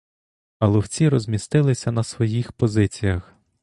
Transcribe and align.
А 0.59 0.67
ловці 0.67 1.09
розмістилися 1.09 1.91
на 1.91 2.03
своїх 2.03 2.51
позиціях. 2.51 3.35